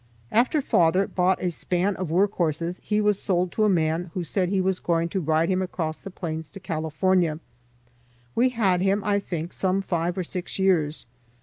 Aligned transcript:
After 0.31 0.63
father 0.63 1.05
bought 1.05 1.43
a 1.43 1.51
span 1.51 1.95
of 1.97 2.09
work 2.09 2.31
horses 2.31 2.81
he 2.83 2.99
was 2.99 3.21
sold 3.21 3.51
to 3.51 3.65
a 3.65 3.69
man 3.69 4.09
who 4.15 4.23
said 4.23 4.49
he 4.49 4.59
was 4.59 4.79
going 4.79 5.09
to 5.09 5.19
ride 5.21 5.47
him 5.47 5.61
across 5.61 5.99
the 5.99 6.09
plains 6.09 6.49
to 6.49 6.59
California. 6.59 7.39
We 8.33 8.49
had 8.49 8.81
him, 8.81 9.03
I 9.03 9.19
think, 9.19 9.53
some 9.53 9.83
five 9.83 10.17
or 10.17 10.23
six 10.23 10.57
years. 10.57 11.05